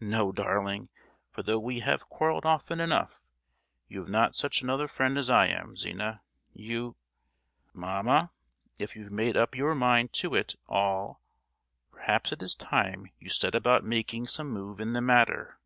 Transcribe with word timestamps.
No, 0.00 0.32
darling, 0.32 0.88
for 1.30 1.42
though 1.42 1.58
we 1.58 1.80
have 1.80 2.08
quarrelled 2.08 2.46
often 2.46 2.80
enough, 2.80 3.22
you 3.86 3.98
have 4.00 4.08
not 4.08 4.34
such 4.34 4.62
another 4.62 4.88
friend 4.88 5.18
as 5.18 5.28
I 5.28 5.48
am, 5.48 5.76
Zina! 5.76 6.22
You——" 6.54 6.96
"Mamma, 7.74 8.30
if 8.78 8.96
you've 8.96 9.12
made 9.12 9.36
up 9.36 9.54
your 9.54 9.74
mind 9.74 10.14
to 10.14 10.34
it 10.34 10.54
all, 10.66 11.20
perhaps 11.92 12.32
it 12.32 12.40
is 12.42 12.54
time 12.54 13.10
you 13.18 13.28
set 13.28 13.54
about 13.54 13.84
making 13.84 14.24
some 14.24 14.48
move 14.48 14.80
in 14.80 14.94
the 14.94 15.02
matter. 15.02 15.58